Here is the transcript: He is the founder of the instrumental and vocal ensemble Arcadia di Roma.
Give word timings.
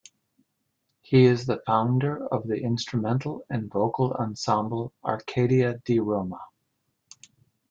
He 1.03 1.25
is 1.25 1.45
the 1.45 1.61
founder 1.67 2.25
of 2.33 2.47
the 2.47 2.55
instrumental 2.59 3.45
and 3.51 3.69
vocal 3.71 4.13
ensemble 4.13 4.91
Arcadia 5.05 5.77
di 5.85 5.99
Roma. 5.99 6.39